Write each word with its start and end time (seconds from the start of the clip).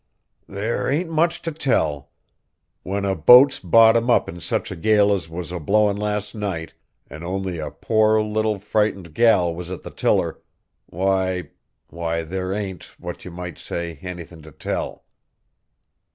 "There 0.47 0.89
ain't 0.89 1.11
much 1.11 1.43
t' 1.43 1.51
tell. 1.51 2.09
When 2.81 3.05
a 3.05 3.13
boat's 3.15 3.59
bottom 3.59 4.09
up 4.09 4.27
in 4.27 4.39
such 4.39 4.71
a 4.71 4.75
gale 4.75 5.13
as 5.13 5.29
was 5.29 5.51
a 5.51 5.59
blowin' 5.59 5.95
last 5.95 6.33
night, 6.33 6.73
an' 7.07 7.21
only 7.21 7.59
a 7.59 7.69
poor, 7.69 8.19
little 8.19 8.57
frightened 8.57 9.13
gal 9.13 9.53
was 9.53 9.69
at 9.69 9.83
the 9.83 9.91
tiller, 9.91 10.39
why 10.87 11.51
why 11.91 12.23
there 12.23 12.51
ain't, 12.51 12.95
what 12.99 13.25
you 13.25 13.29
might 13.29 13.59
say, 13.59 13.99
anythin' 14.01 14.41
t' 14.41 14.49
tell." 14.49 15.05